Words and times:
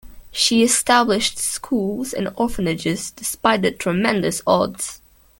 She 0.31 0.63
established 0.63 1.37
schools 1.37 2.11
and 2.11 2.33
orphanages 2.35 3.11
despite 3.11 3.77
tremendous 3.77 4.41
odds. 4.47 4.99